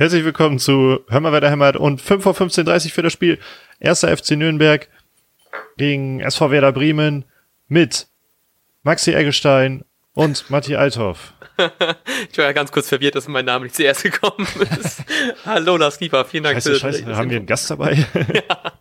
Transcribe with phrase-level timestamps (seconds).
[0.00, 3.40] Herzlich willkommen zu Hör mal, wer da hämmert und 5 vor 15.30 für das Spiel.
[3.80, 4.88] Erster FC Nürnberg
[5.76, 7.24] gegen SV Werder Bremen
[7.66, 8.06] mit
[8.84, 11.32] Maxi Eggestein und Matti Althoff.
[12.30, 14.46] ich war ja ganz kurz verwirrt, dass mein Name nicht zuerst gekommen
[14.80, 15.02] ist.
[15.44, 17.94] Hallo, Lars Kiefer, vielen Dank scheiße, für Scheiße, haben wir einen Gast dabei?
[18.14, 18.72] ja.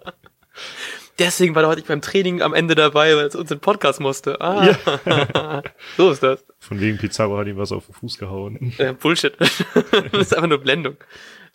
[1.19, 4.39] Deswegen war er heute beim Training am Ende dabei, weil es uns in Podcast musste.
[4.39, 5.63] Ah, ja.
[5.97, 6.45] so ist das.
[6.59, 8.73] Von wegen Pizarro hat ihm was auf den Fuß gehauen.
[8.77, 9.35] Äh, Bullshit.
[9.39, 10.97] das ist einfach nur Blendung.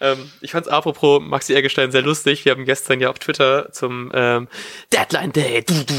[0.00, 2.44] Ähm, ich fand's apropos Maxi Eggestein sehr lustig.
[2.44, 4.48] Wir haben gestern ja auf Twitter zum ähm,
[4.92, 5.94] Deadline Day, du, du,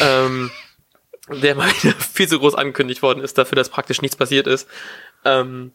[0.00, 0.50] ähm,
[1.28, 4.68] der mal wieder viel zu groß angekündigt worden ist, dafür, dass praktisch nichts passiert ist.
[5.24, 5.72] Ähm,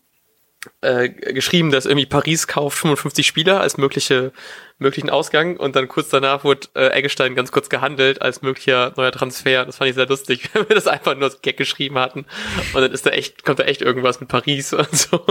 [0.81, 4.31] äh, geschrieben, dass irgendwie Paris kauft 55 Spieler als mögliche
[4.80, 9.12] möglichen Ausgang und dann kurz danach wurde äh, Eggestein ganz kurz gehandelt als möglicher neuer
[9.12, 9.66] Transfer.
[9.66, 12.26] Das fand ich sehr lustig, wenn wir das einfach nur als Gag geschrieben hatten
[12.73, 15.26] und dann ist da echt kommt da echt irgendwas mit Paris und so.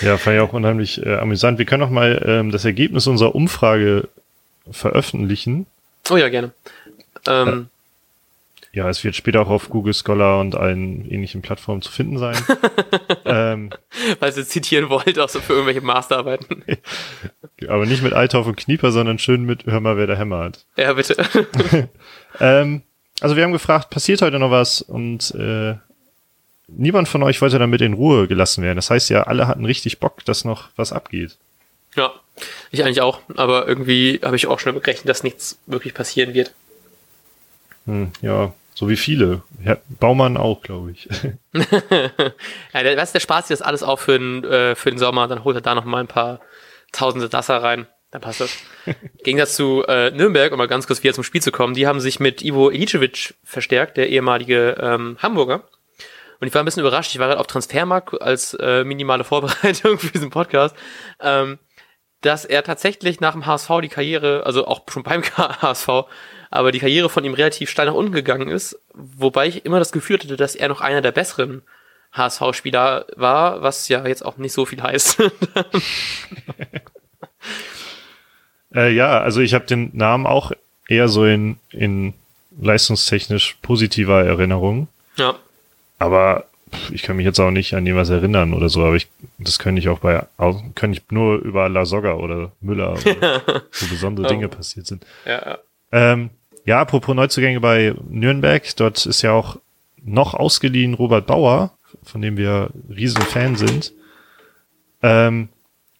[0.00, 1.58] Ja, fand ich auch unheimlich äh, amüsant.
[1.58, 4.08] Wir können noch mal ähm, das Ergebnis unserer Umfrage
[4.70, 5.66] veröffentlichen.
[6.10, 6.52] Oh ja, gerne.
[7.26, 7.68] Ähm,
[8.74, 12.36] ja, es wird später auch auf Google Scholar und allen ähnlichen Plattformen zu finden sein.
[13.24, 13.70] ähm,
[14.18, 16.64] Weil sie zitieren wollt, auch so für irgendwelche Masterarbeiten.
[17.68, 20.66] Aber nicht mit Althoff und Knieper, sondern schön mit Hör mal, wer der Hämmer hat.
[20.76, 21.16] Ja, bitte.
[22.40, 22.82] ähm,
[23.20, 24.82] also wir haben gefragt, passiert heute noch was?
[24.82, 25.76] Und äh,
[26.66, 28.76] niemand von euch wollte damit in Ruhe gelassen werden.
[28.76, 31.38] Das heißt ja, alle hatten richtig Bock, dass noch was abgeht.
[31.94, 32.12] Ja,
[32.72, 33.20] ich eigentlich auch.
[33.36, 36.52] Aber irgendwie habe ich auch schon gerechnet, dass nichts wirklich passieren wird.
[37.86, 39.42] Hm, ja, so wie viele.
[39.64, 41.08] Ja, Baumann auch, glaube ich.
[41.54, 45.28] ja, der, weißt, der spart sich das alles auf für den, äh, für den Sommer,
[45.28, 46.40] dann holt er da noch mal ein paar
[46.92, 47.86] tausende Dasser rein.
[48.10, 48.56] Dann passt das.
[48.86, 48.94] Im
[49.24, 52.00] Gegensatz zu äh, Nürnberg, um mal ganz kurz wieder zum Spiel zu kommen, die haben
[52.00, 55.64] sich mit Ivo Ilicevic verstärkt, der ehemalige ähm, Hamburger.
[56.40, 59.98] Und ich war ein bisschen überrascht, ich war gerade auf Transfermarkt als äh, minimale Vorbereitung
[59.98, 60.76] für diesen Podcast,
[61.20, 61.58] ähm,
[62.24, 65.88] dass er tatsächlich nach dem HSV die Karriere, also auch schon beim HSV,
[66.50, 69.92] aber die Karriere von ihm relativ steil nach unten gegangen ist, wobei ich immer das
[69.92, 71.62] Gefühl hatte, dass er noch einer der besseren
[72.12, 75.20] HSV-Spieler war, was ja jetzt auch nicht so viel heißt.
[78.74, 80.52] äh, ja, also ich habe den Namen auch
[80.88, 82.14] eher so in, in
[82.60, 84.88] leistungstechnisch positiver Erinnerung.
[85.16, 85.34] Ja.
[85.98, 86.46] Aber
[86.92, 89.08] ich kann mich jetzt auch nicht an jemals erinnern oder so, aber ich,
[89.38, 90.24] das könnte ich auch bei,
[90.74, 93.42] könnte ich nur über La Soga oder Müller, oder
[93.80, 94.56] wo besondere Dinge oh.
[94.56, 95.04] passiert sind.
[95.24, 95.58] Ja, ja.
[95.92, 96.30] Ähm,
[96.64, 99.56] ja, apropos Neuzugänge bei Nürnberg, dort ist ja auch
[100.02, 103.92] noch ausgeliehen Robert Bauer, von dem wir riesen Fan sind.
[105.02, 105.48] Ähm,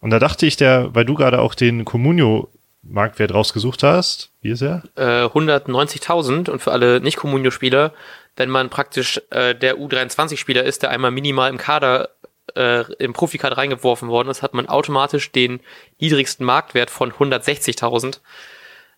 [0.01, 2.49] und da dachte ich, der, weil du gerade auch den Comunio
[2.83, 4.83] Marktwert rausgesucht hast, wie ist er?
[4.97, 7.93] Äh, 190.000 und für alle Nicht-Comunio-Spieler,
[8.37, 12.11] wenn man praktisch äh, der U23-Spieler ist, der einmal minimal im Kader,
[12.55, 15.61] äh, im Profikader reingeworfen worden ist, hat man automatisch den
[16.01, 18.21] niedrigsten Marktwert von 160.000.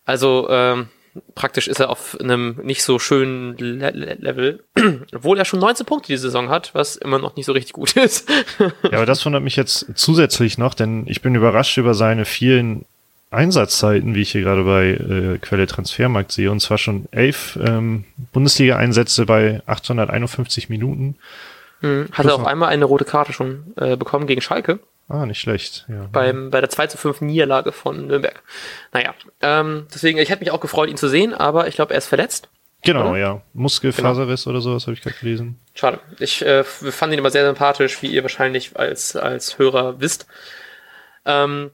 [0.05, 0.89] Also ähm,
[1.35, 4.63] praktisch ist er auf einem nicht so schönen Le Level,
[5.13, 7.91] obwohl er schon 19 Punkte die Saison hat, was immer noch nicht so richtig gut
[7.95, 8.29] ist.
[8.59, 12.85] ja, aber das wundert mich jetzt zusätzlich noch, denn ich bin überrascht über seine vielen
[13.29, 18.05] Einsatzzeiten, wie ich hier gerade bei äh, Quelle Transfermarkt sehe, und zwar schon elf ähm,
[18.31, 21.17] Bundesliga-Einsätze bei 851 Minuten.
[21.81, 24.79] Hm, hat er auch einmal eine rote Karte schon äh, bekommen gegen Schalke.
[25.09, 25.85] Ah, nicht schlecht.
[25.87, 26.07] Ja.
[26.11, 28.41] Beim, bei der 2 zu 5 Niederlage von Nürnberg.
[28.91, 31.97] Naja, ähm, deswegen, ich hätte mich auch gefreut, ihn zu sehen, aber ich glaube, er
[31.97, 32.49] ist verletzt.
[32.83, 33.17] Genau, oder?
[33.17, 33.41] ja.
[33.53, 34.55] Muskelfaserriss genau.
[34.55, 35.59] oder sowas habe ich gerade gelesen.
[35.73, 35.99] Schade.
[36.19, 40.27] Ich äh, fand ihn immer sehr sympathisch, wie ihr wahrscheinlich als, als Hörer wisst.
[41.25, 41.71] Ähm,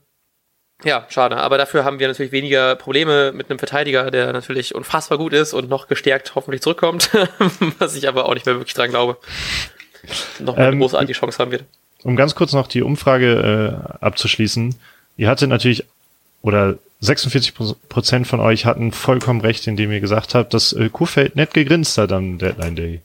[0.83, 1.38] ja, schade.
[1.38, 5.53] Aber dafür haben wir natürlich weniger Probleme mit einem Verteidiger, der natürlich unfassbar gut ist
[5.53, 7.09] und noch gestärkt hoffentlich zurückkommt,
[7.79, 9.17] was ich aber auch nicht mehr wirklich dran glaube.
[10.39, 11.66] Noch eine ähm, großartige Chance haben wird
[12.03, 14.75] um ganz kurz noch die Umfrage äh, abzuschließen.
[15.17, 15.85] Ihr hattet natürlich,
[16.41, 17.53] oder 46
[17.89, 21.97] Prozent von euch hatten vollkommen recht, indem ihr gesagt habt, dass äh, Kuhfeld nett gegrinst
[21.97, 23.01] hat am Deadline Day.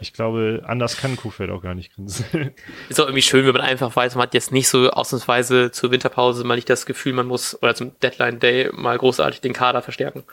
[0.00, 2.52] Ich glaube, anders kann Kuhfeld auch gar nicht grinsen.
[2.88, 5.90] Ist auch irgendwie schön, wenn man einfach weiß, man hat jetzt nicht so ausnahmsweise zur
[5.90, 9.82] Winterpause mal nicht das Gefühl, man muss, oder zum Deadline Day mal großartig den Kader
[9.82, 10.24] verstärken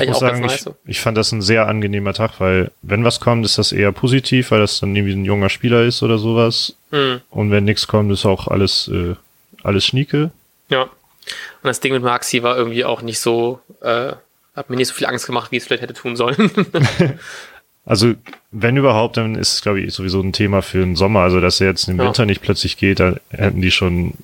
[0.00, 3.20] ich muss sagen, nice ich, ich fand das ein sehr angenehmer Tag, weil wenn was
[3.20, 6.74] kommt, ist das eher positiv, weil das dann irgendwie ein junger Spieler ist oder sowas.
[6.90, 7.20] Mhm.
[7.30, 9.14] Und wenn nichts kommt, ist auch alles, äh,
[9.62, 10.30] alles schnieke.
[10.68, 10.82] Ja.
[10.82, 10.90] Und
[11.62, 14.12] das Ding mit Maxi war irgendwie auch nicht so, äh,
[14.54, 16.36] hat mir nicht so viel Angst gemacht, wie es vielleicht hätte tun sollen.
[17.84, 18.14] also,
[18.50, 21.20] wenn überhaupt, dann ist es, glaube ich, sowieso ein Thema für den Sommer.
[21.20, 22.04] Also, dass er jetzt im ja.
[22.04, 24.14] Winter nicht plötzlich geht, da hätten die schon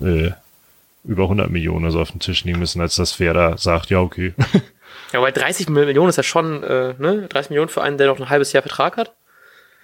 [0.00, 0.30] äh,
[1.04, 3.90] über 100 Millionen oder so auf den Tisch nehmen müssen, als das wer da sagt,
[3.90, 4.34] ja, okay.
[5.12, 7.26] Ja, bei 30 Millionen ist ja schon, äh, ne?
[7.28, 9.12] 30 Millionen für einen, der noch ein halbes Jahr Vertrag hat.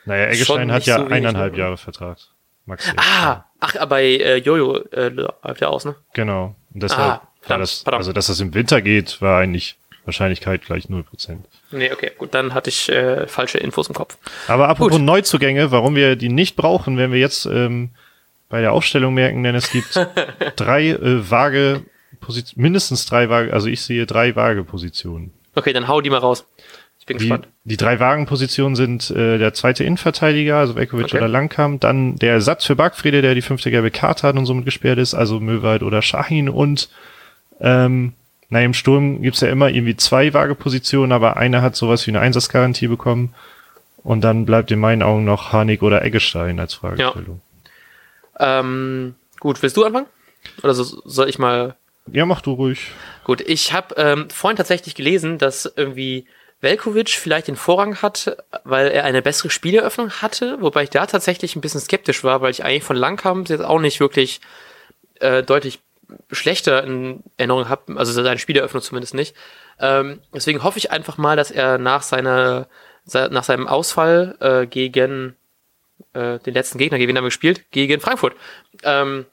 [0.05, 1.59] Naja, Eggestein hat ja so eineinhalb ne?
[1.59, 2.19] Jahre Vertrag.
[2.65, 3.05] Maximal.
[3.05, 5.97] Ah, Ach, bei äh, Jojo äh, läuft der aus, ne?
[6.13, 6.55] Genau.
[6.73, 8.01] Und deshalb Ah, war verdammt, das, verdammt.
[8.01, 11.05] also dass das im Winter geht, war eigentlich Wahrscheinlichkeit gleich 0%.
[11.73, 14.17] Nee, okay, gut, dann hatte ich äh, falsche Infos im Kopf.
[14.49, 15.03] Aber apropos Gut.
[15.03, 17.91] Neuzugänge, warum wir die nicht brauchen, wenn wir jetzt ähm,
[18.49, 19.99] bei der Aufstellung merken, denn es gibt
[20.57, 21.83] drei äh, vage
[22.21, 25.33] Positionen, mindestens drei vage, also ich sehe drei vage Positionen.
[25.55, 26.47] Okay, dann hau die mal raus.
[27.01, 27.49] Ich bin Die, gespannt.
[27.65, 31.19] die drei vagen Positionen sind äh, der zweite Innenverteidiger, also Velkovic Okay.
[31.19, 34.65] oder Langkamp, dann der Ersatz für Bargfrede, der die fünfte gelbe Karte hat und somit
[34.65, 36.89] gesperrt ist, also Möwald oder Schahin und
[37.61, 38.13] ähm,
[38.49, 42.11] na, im Sturm gibt's ja immer irgendwie zwei vage Positionen, aber einer hat sowas wie
[42.13, 43.35] eine Einsatzgarantie bekommen
[44.05, 47.41] und dann bleibt in meinen Augen noch Harnik oder Eggestein als Fragestellung.
[48.39, 50.07] Ähm, gut, willst du anfangen?
[50.63, 51.75] Oder so, soll ich mal
[52.11, 52.25] Ja.
[52.27, 52.93] mach du ruhig.
[53.25, 56.27] Gut, ich habe ähm, vorhin tatsächlich gelesen, dass irgendwie
[56.61, 61.57] Velkovic vielleicht den Vorrang hat, weil er eine bessere Spieleröffnung hatte, wobei ich da tatsächlich
[61.57, 64.41] ein bisschen skeptisch war, weil ich eigentlich von Langkamp jetzt auch nicht wirklich
[65.21, 65.81] äh, deutlich
[66.31, 69.35] schlechter in Erinnerung habe, also seine Spieleröffnung zumindest nicht.
[69.81, 72.69] Ähm, deswegen hoffe ich einfach mal, dass er nach seiner
[73.05, 75.37] se- nach seinem Ausfall äh, gegen
[76.13, 77.71] äh, den letzten Gegner, gegen wen haben wir gespielt?
[77.71, 78.35] Gegen Frankfurt.
[78.83, 79.27] Ähm,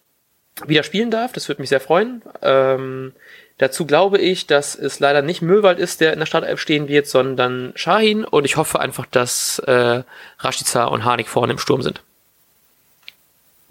[0.67, 1.33] wieder spielen darf.
[1.33, 2.21] Das würde mich sehr freuen.
[2.41, 3.13] Ähm,
[3.57, 7.07] dazu glaube ich, dass es leider nicht Möwald ist, der in der Startelf stehen wird,
[7.07, 8.23] sondern Shahin.
[8.23, 10.03] Und ich hoffe einfach, dass äh,
[10.39, 12.03] Rashica und Harnik vorne im Sturm sind.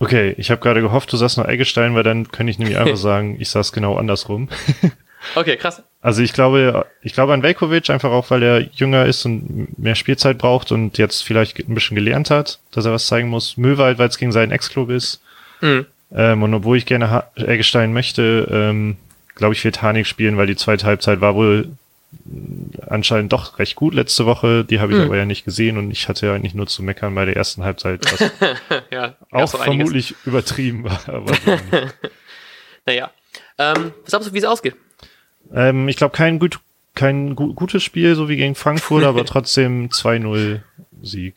[0.02, 2.96] Okay, ich habe gerade gehofft, du sagst noch Eggestein, weil dann könnte ich nämlich einfach
[3.10, 4.48] sagen, ich saß genau andersrum.
[5.36, 5.80] Okay, krass.
[6.00, 9.94] Also ich glaube, ich glaube an Velkovic, einfach auch, weil er jünger ist und mehr
[9.94, 13.56] Spielzeit braucht und jetzt vielleicht ein bisschen gelernt hat, dass er was zeigen muss.
[13.56, 15.20] Möwald, weil es gegen seinen Ex-Club ist.
[15.60, 15.86] Mhm.
[16.12, 18.96] Ähm, und obwohl ich gerne ha Eggestein möchte, ähm,
[19.36, 21.68] glaube ich, wird Harnik spielen, weil die zweite Halbzeit war wohl
[22.86, 24.64] anscheinend doch recht gut letzte Woche.
[24.64, 25.04] Die habe ich Mhm.
[25.04, 27.64] aber ja nicht gesehen und ich hatte ja eigentlich nur zu meckern bei der ersten
[27.64, 28.20] Halbzeit, was
[28.90, 29.88] ja, auch gab's noch einiges.
[29.88, 31.00] vermutlich übertrieben war.
[31.08, 31.32] Aber,
[32.86, 33.10] Naja.
[33.58, 34.74] Ähm, was glaubst du, wie es ausgeht?
[35.54, 36.60] ähm, ich glaube, kein, gut,
[36.94, 40.60] kein gu gutes Spiel, so wie gegen Frankfurt, aber trotzdem 2-0
[41.02, 41.34] Sieg.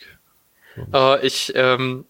[0.94, 2.06] Äh, ich ähm,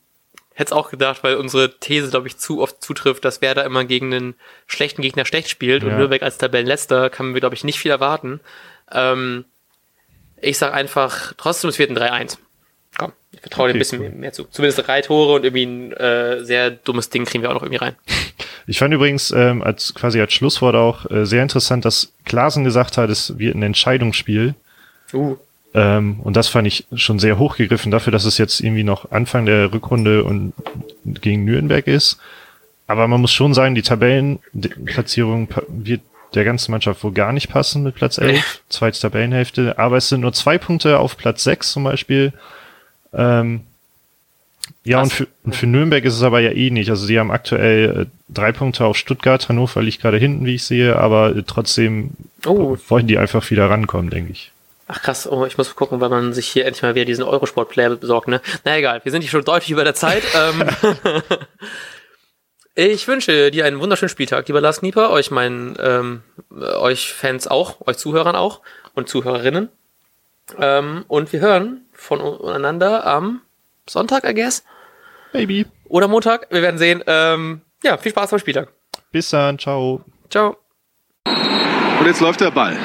[0.56, 3.84] hätte es auch gedacht, weil unsere These, glaube ich, zu oft zutrifft, dass Werder immer
[3.86, 4.36] gegen einen
[4.68, 5.98] schlechten Gegner schlecht spielt und Ja.
[5.98, 8.40] Nürnberg als Tabellenletzter kann man, glaube ich, nicht viel erwarten.
[8.92, 9.46] Ähm,
[10.42, 12.38] ich sage einfach, trotzdem, es wird ein 3-1.
[12.98, 14.10] Komm, ich vertraue Okay, ein bisschen cool.
[14.12, 14.46] mehr zu.
[14.46, 17.84] Zumindest drei Tore und irgendwie ein äh, sehr dummes Ding kriegen wir auch noch irgendwie
[17.84, 17.96] rein.
[18.68, 22.98] Ich fand übrigens ähm, als quasi als Schlusswort auch äh, sehr interessant, dass Klaasen gesagt
[22.98, 24.56] hat, es wird ein Entscheidungsspiel.
[25.14, 25.38] Uh.
[25.76, 29.46] Ähm, und das fand ich schon sehr hochgegriffen dafür, dass es jetzt irgendwie noch Anfang
[29.46, 30.54] der Rückrunde und
[31.04, 32.18] gegen Nürnberg ist.
[32.88, 36.02] Aber man muss schon sagen, die Tabellenplatzierung wird
[36.34, 39.78] der ganzen Mannschaft wohl gar nicht passen mit Platz 11, zweite Tabellenhälfte.
[39.78, 42.32] Aber es sind nur zwei Punkte auf Platz 6 zum Beispiel.
[43.14, 43.62] Ähm,
[44.84, 46.90] ja, und für, und für Nürnberg ist es aber ja eh nicht.
[46.90, 50.64] Also sie haben aktuell äh, drei Punkte auf Stuttgart, Hannover liegt gerade hinten, wie ich
[50.64, 52.12] sehe, aber trotzdem
[52.46, 52.78] Oh.
[52.90, 54.52] wollen die einfach wieder rankommen, denke ich.
[54.88, 57.96] Ach krass, oh, ich muss gucken, weil man sich hier endlich mal wieder diesen Eurosport-Player
[57.96, 58.40] besorgt, ne?
[58.64, 60.24] Na egal, wir sind hier schon deutlich über der Zeit.
[60.36, 60.70] ähm,
[62.76, 66.22] ich wünsche dir einen wunderschönen Spieltag, lieber Lars Knieper, euch meinen, ähm,
[66.52, 68.62] euch Fans auch, euch Zuhörern auch
[68.94, 69.70] und Zuhörerinnen.
[70.60, 73.42] Ähm, und wir hören voneinander am
[73.90, 74.64] Sonntag, I guess.
[75.32, 75.66] Baby.
[75.86, 77.04] Oder Montag, wir werden sehen.
[77.08, 78.72] Ähm, ja, viel Spaß beim Spieltag.
[79.12, 80.02] Bis dann, ciao.
[80.30, 80.58] Ciao.
[81.26, 82.78] Und jetzt läuft der Ball.